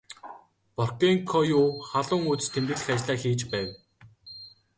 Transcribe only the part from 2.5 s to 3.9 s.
тэмдэглэх ажлаа хийж байв.